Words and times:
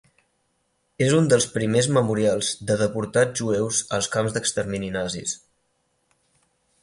És 1.07 1.11
un 1.17 1.27
dels 1.33 1.45
primers 1.57 1.89
memorials 1.97 2.49
de 2.71 2.77
deportats 2.79 3.43
jueus 3.43 3.83
als 3.97 4.09
camps 4.15 4.35
d'extermini 4.37 4.89
nazis. 4.97 5.35